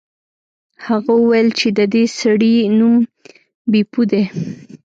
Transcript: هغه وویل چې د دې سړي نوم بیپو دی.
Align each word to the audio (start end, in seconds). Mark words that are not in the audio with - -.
هغه 0.85 1.11
وویل 1.21 1.49
چې 1.59 1.67
د 1.77 1.79
دې 1.93 2.03
سړي 2.19 2.55
نوم 2.77 2.95
بیپو 3.71 4.01
دی. 4.11 4.23